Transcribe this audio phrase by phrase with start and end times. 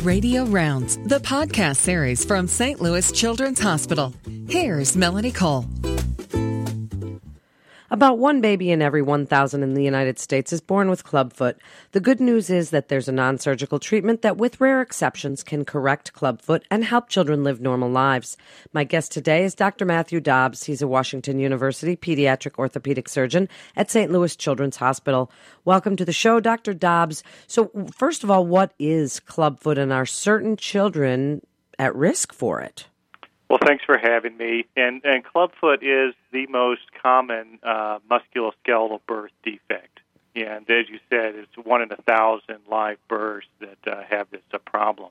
[0.00, 2.80] Radio Rounds, the podcast series from St.
[2.80, 4.14] Louis Children's Hospital.
[4.48, 5.66] Here's Melanie Cole.
[7.92, 11.56] About one baby in every 1,000 in the United States is born with clubfoot.
[11.90, 15.64] The good news is that there's a non surgical treatment that, with rare exceptions, can
[15.64, 18.36] correct clubfoot and help children live normal lives.
[18.72, 19.84] My guest today is Dr.
[19.84, 20.62] Matthew Dobbs.
[20.62, 24.12] He's a Washington University pediatric orthopedic surgeon at St.
[24.12, 25.28] Louis Children's Hospital.
[25.64, 26.72] Welcome to the show, Dr.
[26.72, 27.24] Dobbs.
[27.48, 31.40] So, first of all, what is clubfoot and are certain children
[31.76, 32.86] at risk for it?
[33.50, 34.66] Well, thanks for having me.
[34.76, 39.98] And, and clubfoot is the most common uh, musculoskeletal birth defect.
[40.36, 44.42] And as you said, it's one in a thousand live births that uh, have this
[44.54, 45.10] uh, problem.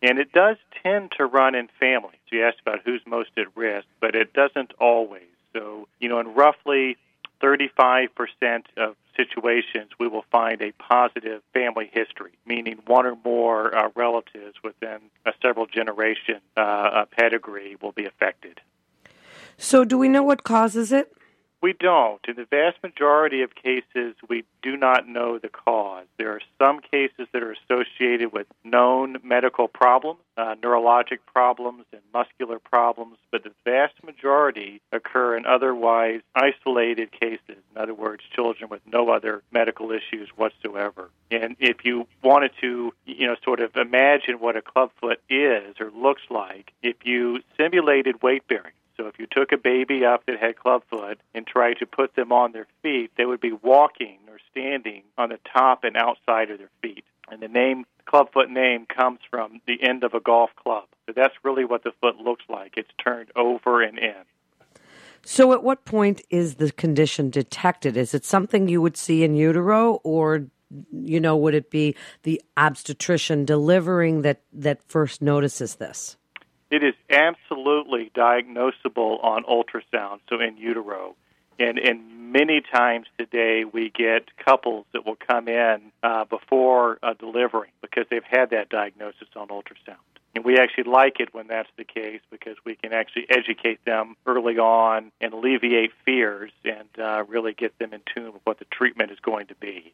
[0.00, 2.16] And it does tend to run in families.
[2.32, 5.28] You asked about who's most at risk, but it doesn't always.
[5.52, 6.96] So, you know, in roughly
[7.42, 8.08] 35%
[8.78, 14.54] of situations, we will find a positive family history, meaning one or more uh, relatives
[14.62, 18.60] within a several generation uh, pedigree will be affected.
[19.58, 21.12] So, do we know what causes it?
[21.60, 22.20] We don't.
[22.28, 26.06] In the vast majority of cases, we do not know the cause.
[26.16, 32.00] There are some cases that are associated with known medical problems, uh, neurologic problems, and
[32.14, 37.40] muscular problems, but the vast majority occur in otherwise isolated cases.
[37.74, 41.10] In other words, children with no other medical issues whatsoever.
[41.32, 45.90] And if you wanted to, you know, sort of imagine what a clubfoot is or
[45.90, 50.40] looks like, if you simulated weight bearing, so if you took a baby up that
[50.40, 54.38] had clubfoot and tried to put them on their feet, they would be walking or
[54.50, 57.04] standing on the top and outside of their feet.
[57.30, 60.84] And the name clubfoot name comes from the end of a golf club.
[61.06, 62.74] So that's really what the foot looks like.
[62.76, 64.14] It's turned over and in.
[65.24, 67.96] So at what point is the condition detected?
[67.96, 70.46] Is it something you would see in utero or
[70.92, 76.17] you know would it be the obstetrician delivering that that first notices this?
[76.70, 81.14] It is absolutely diagnosable on ultrasound, so in utero.
[81.58, 87.14] And, and many times today, we get couples that will come in uh, before uh,
[87.14, 89.96] delivery because they've had that diagnosis on ultrasound.
[90.34, 94.14] And we actually like it when that's the case because we can actually educate them
[94.26, 98.66] early on and alleviate fears and uh, really get them in tune with what the
[98.66, 99.92] treatment is going to be.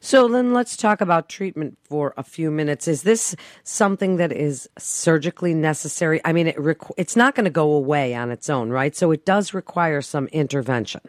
[0.00, 2.88] So then let's talk about treatment for a few minutes.
[2.88, 6.20] Is this something that is surgically necessary?
[6.24, 8.94] I mean, it requ- it's not going to go away on its own, right?
[8.94, 11.00] So it does require some intervention.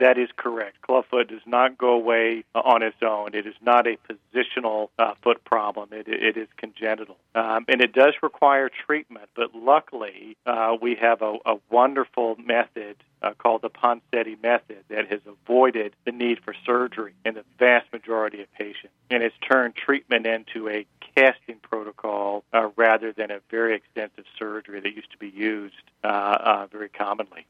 [0.00, 0.80] That is correct.
[0.80, 3.34] Clubfoot does not go away uh, on its own.
[3.34, 5.90] It is not a positional uh, foot problem.
[5.92, 7.18] It, it is congenital.
[7.34, 12.96] Um, and it does require treatment, but luckily uh, we have a, a wonderful method
[13.22, 17.92] uh, called the Ponseti method that has avoided the need for surgery in the vast
[17.92, 18.94] majority of patients.
[19.10, 24.80] And it's turned treatment into a casting protocol uh, rather than a very extensive surgery
[24.80, 27.46] that used to be used uh, very commonly.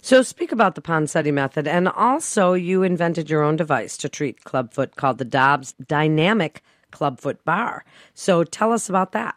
[0.00, 4.44] So, speak about the Ponseti method, and also you invented your own device to treat
[4.44, 7.84] clubfoot called the Dobbs Dynamic Clubfoot Bar.
[8.14, 9.34] So, tell us about that.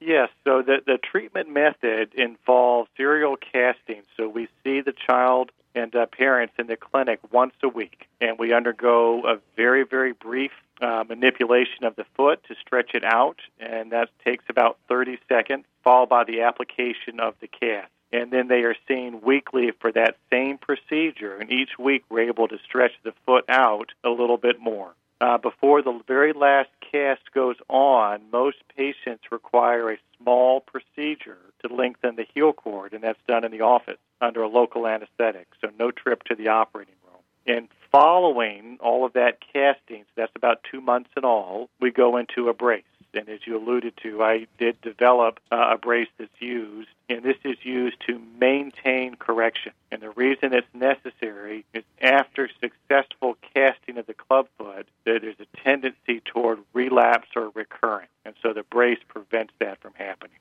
[0.00, 4.02] Yes, so the, the treatment method involves serial casting.
[4.16, 8.38] So, we see the child and uh, parents in the clinic once a week, and
[8.38, 13.40] we undergo a very, very brief uh, manipulation of the foot to stretch it out,
[13.58, 18.48] and that takes about 30 seconds, followed by the application of the cast and then
[18.48, 21.36] they are seen weekly for that same procedure.
[21.36, 24.94] And each week we're able to stretch the foot out a little bit more.
[25.20, 31.74] Uh, before the very last cast goes on, most patients require a small procedure to
[31.74, 35.70] lengthen the heel cord, and that's done in the office under a local anesthetic, so
[35.78, 37.22] no trip to the operating room.
[37.46, 42.18] And following all of that casting, so that's about two months in all, we go
[42.18, 42.84] into a brace.
[43.16, 47.36] And as you alluded to, I did develop uh, a brace that's used, and this
[47.44, 49.72] is used to maintain correction.
[49.90, 55.56] And the reason it's necessary is after successful casting of the club clubfoot, there's a
[55.62, 58.10] tendency toward relapse or recurrence.
[58.24, 60.38] And so the brace prevents that from happening.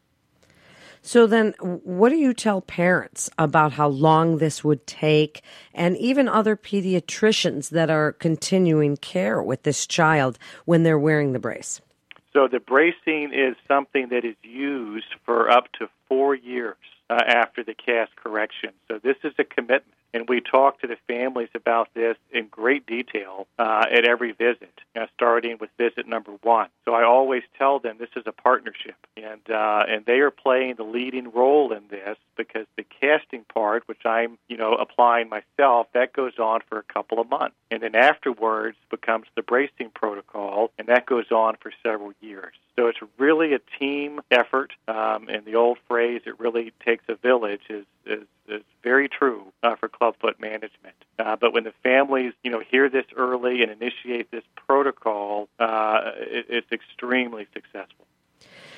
[1.01, 6.27] So then, what do you tell parents about how long this would take and even
[6.27, 11.79] other pediatricians that are continuing care with this child when they're wearing the brace?
[12.35, 16.75] So the bracing is something that is used for up to four years
[17.09, 18.71] uh, after the cast correction.
[18.89, 19.85] So this is a commitment.
[20.13, 24.73] And we talk to the families about this in great detail uh, at every visit,
[25.13, 26.69] starting with visit number one.
[26.85, 30.75] So I always tell them this is a partnership, and uh, and they are playing
[30.75, 35.87] the leading role in this because the casting part, which I'm you know applying myself,
[35.93, 40.71] that goes on for a couple of months, and then afterwards becomes the bracing protocol,
[40.77, 42.53] and that goes on for several years.
[42.77, 47.15] So it's really a team effort, um, and the old phrase "it really takes a
[47.15, 50.95] village" is is, is very true uh, for clubfoot management.
[51.17, 56.11] Uh, but when the families, you know, hear this early and initiate this protocol, uh,
[56.17, 58.05] it, it's extremely successful.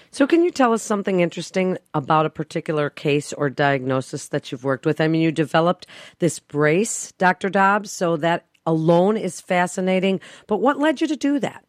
[0.09, 4.63] So, can you tell us something interesting about a particular case or diagnosis that you've
[4.63, 5.01] worked with?
[5.01, 5.85] I mean, you developed
[6.19, 7.49] this brace, Dr.
[7.49, 10.21] Dobbs, so that alone is fascinating.
[10.47, 11.65] But what led you to do that?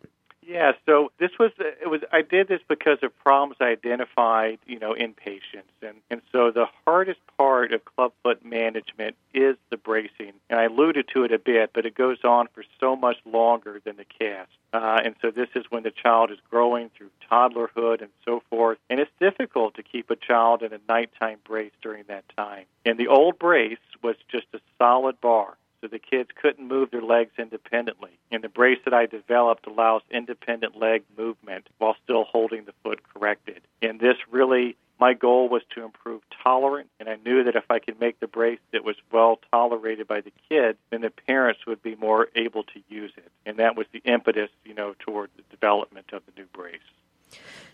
[0.49, 4.79] Yeah, so this was it was I did this because of problems I identified, you
[4.79, 10.33] know, in patients, and and so the hardest part of clubfoot management is the bracing,
[10.49, 13.83] and I alluded to it a bit, but it goes on for so much longer
[13.85, 18.01] than the cast, uh, and so this is when the child is growing through toddlerhood
[18.01, 22.05] and so forth, and it's difficult to keep a child in a nighttime brace during
[22.09, 22.65] that time.
[22.87, 27.03] And the old brace was just a solid bar so the kids couldn't move their
[27.03, 28.19] legs independently.
[28.31, 33.01] And the brace that I developed allows independent leg movement while still holding the foot
[33.13, 33.63] corrected.
[33.83, 37.79] And this really, my goal was to improve tolerance, and I knew that if I
[37.79, 41.83] could make the brace that was well tolerated by the kids, then the parents would
[41.83, 43.31] be more able to use it.
[43.47, 46.81] And that was the impetus, you know, toward the development of the new brace.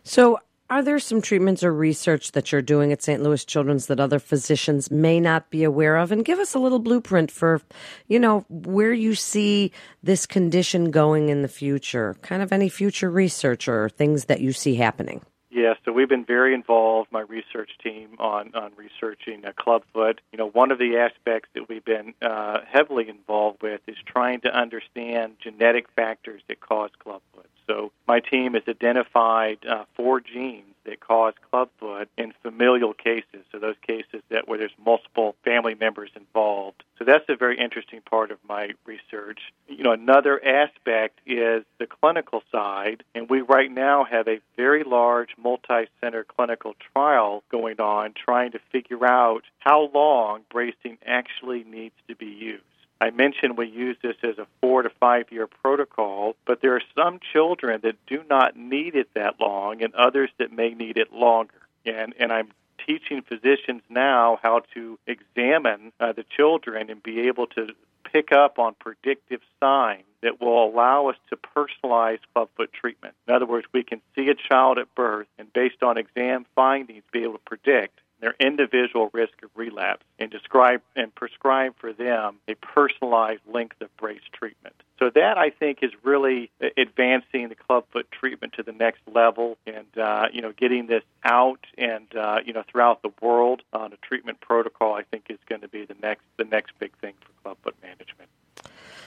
[0.03, 3.22] So are there some treatments or research that you're doing at St.
[3.22, 6.11] Louis Children's that other physicians may not be aware of?
[6.11, 7.61] And give us a little blueprint for,
[8.08, 9.72] you know, where you see
[10.02, 14.52] this condition going in the future, kind of any future research or things that you
[14.52, 15.20] see happening.
[15.50, 20.20] Yeah, so we've been very involved, my research team, on, on researching uh, clubfoot.
[20.32, 24.40] You know, one of the aspects that we've been uh, heavily involved with is trying
[24.40, 27.46] to understand genetic factors that cause clubfoot.
[27.66, 33.44] So my team has identified uh, four genes that cause clubfoot in familial cases.
[33.50, 36.82] So those cases that where there's multiple family members involved.
[36.99, 39.40] So that's a very interesting part of my research.
[39.69, 44.84] You know, another aspect is the clinical side, and we right now have a very
[44.84, 51.94] large multi-center clinical trial going on trying to figure out how long bracing actually needs
[52.08, 52.62] to be used.
[53.00, 56.82] I mentioned we use this as a four to five year protocol, but there are
[56.96, 61.12] some children that do not need it that long and others that may need it
[61.12, 61.55] longer.
[61.85, 62.49] And, and I'm
[62.87, 67.69] teaching physicians now how to examine uh, the children and be able to
[68.12, 73.14] pick up on predictive signs that will allow us to personalize clubfoot treatment.
[73.26, 77.02] In other words, we can see a child at birth and based on exam findings
[77.12, 82.37] be able to predict their individual risk of relapse and describe and prescribe for them
[82.49, 84.75] a personalized length of brace treatment.
[84.99, 89.87] So that I think is really advancing the clubfoot treatment to the next level, and
[90.00, 93.97] uh, you know, getting this out and uh, you know throughout the world on a
[93.97, 94.94] treatment protocol.
[94.94, 98.31] I think is going to be the next the next big thing for clubfoot management.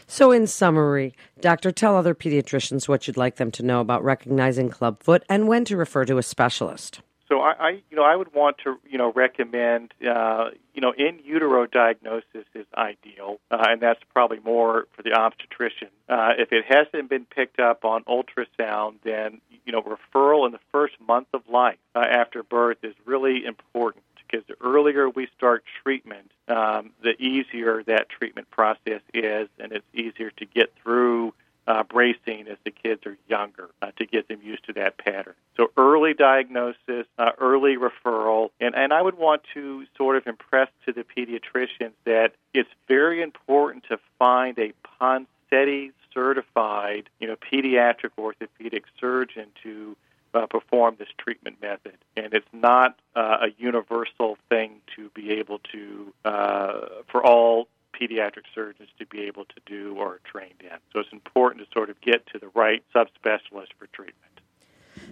[0.05, 4.69] So, in summary, doctor, tell other pediatricians what you'd like them to know about recognizing
[4.69, 7.01] clubfoot and when to refer to a specialist.
[7.29, 10.93] So I, I, you know, I would want to, you know, recommend, uh, you know,
[10.97, 15.89] in utero diagnosis is ideal, uh, and that's probably more for the obstetrician.
[16.07, 20.59] Uh, if it hasn't been picked up on ultrasound, then you know, referral in the
[20.71, 25.63] first month of life uh, after birth is really important because the earlier we start
[25.83, 31.33] treatment, um, the easier that treatment process is, and it's easier to get through
[31.67, 35.33] uh, bracing as the kids are younger uh, to get them used to that pattern.
[35.57, 40.69] So early diagnosis, uh, early referral, and, and I would want to sort of impress
[40.85, 48.11] to the pediatricians that it's very important to find a Ponseti certified, you know, pediatric
[48.17, 49.95] orthopedic surgeon to
[50.33, 51.97] uh, perform this treatment method.
[52.15, 57.67] And it's not uh, a universal thing to be able to, uh, for all
[57.99, 60.77] pediatric surgeons to be able to do or are trained in.
[60.93, 64.27] So it's important to sort of get to the right subspecialist for treatment.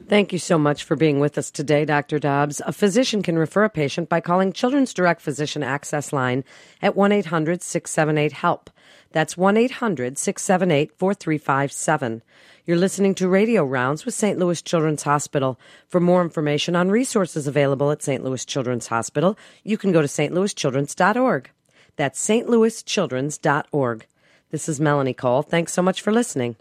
[0.08, 2.20] Thank you so much for being with us today, Dr.
[2.20, 2.62] Dobbs.
[2.66, 6.44] A physician can refer a patient by calling Children's Direct Physician Access Line
[6.82, 8.70] at 1 800 678 HELP.
[9.12, 12.22] That's 1 800 678 4357.
[12.66, 14.38] You're listening to Radio Rounds with St.
[14.40, 15.60] Louis Children's Hospital.
[15.88, 18.24] For more information on resources available at St.
[18.24, 21.50] Louis Children's Hospital, you can go to stlouischildren's.org.
[21.96, 24.06] That's stlouischildrens.org.
[24.52, 25.42] This is Melanie Cole.
[25.42, 26.56] Thanks so much for listening.